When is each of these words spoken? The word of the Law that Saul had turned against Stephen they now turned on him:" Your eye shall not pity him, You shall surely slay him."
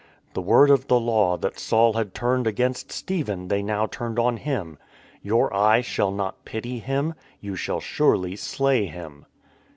The 0.33 0.41
word 0.41 0.71
of 0.71 0.87
the 0.87 0.99
Law 0.99 1.37
that 1.37 1.59
Saul 1.59 1.93
had 1.93 2.15
turned 2.15 2.47
against 2.47 2.91
Stephen 2.91 3.49
they 3.49 3.61
now 3.61 3.85
turned 3.85 4.17
on 4.17 4.37
him:" 4.37 4.79
Your 5.21 5.55
eye 5.55 5.81
shall 5.81 6.09
not 6.09 6.43
pity 6.43 6.79
him, 6.79 7.13
You 7.39 7.55
shall 7.55 7.79
surely 7.79 8.35
slay 8.35 8.85
him." 8.87 9.27